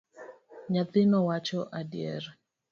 Nyathino 0.71 1.17
wacho 1.27 1.59
adieri. 1.79 2.29